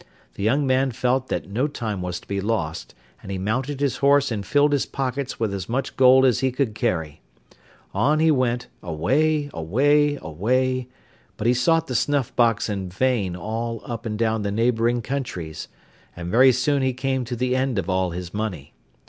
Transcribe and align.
The 0.33 0.41
young 0.41 0.65
man 0.65 0.89
felt 0.89 1.27
that 1.27 1.47
no 1.47 1.67
time 1.67 2.01
was 2.01 2.19
to 2.19 2.27
be 2.27 2.41
lost, 2.41 2.95
and 3.21 3.31
he 3.31 3.37
mounted 3.37 3.79
his 3.79 3.97
horse 3.97 4.31
and 4.31 4.43
filled 4.43 4.73
his 4.73 4.87
pockets 4.87 5.39
with 5.39 5.53
as 5.53 5.69
much 5.69 5.95
gold 5.95 6.25
as 6.25 6.39
he 6.39 6.51
could 6.51 6.73
carry. 6.73 7.21
On 7.93 8.17
he 8.17 8.31
went, 8.31 8.65
away, 8.81 9.51
away, 9.53 10.17
away, 10.19 10.87
but 11.37 11.45
he 11.45 11.53
sought 11.53 11.85
the 11.85 11.93
snuff 11.93 12.35
box 12.35 12.67
in 12.67 12.89
vain 12.89 13.35
all 13.35 13.79
up 13.85 14.07
and 14.07 14.17
down 14.17 14.41
the 14.41 14.49
neighbouring 14.51 15.03
countries, 15.03 15.67
and 16.15 16.31
very 16.31 16.51
soon 16.51 16.81
he 16.81 16.93
came 16.93 17.23
to 17.25 17.35
the 17.35 17.55
end 17.55 17.77
of 17.77 17.87
all 17.87 18.09
his 18.09 18.33
money. 18.33 18.73